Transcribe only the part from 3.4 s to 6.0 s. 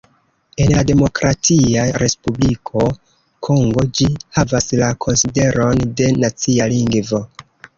Kongo ĝi havas la konsideron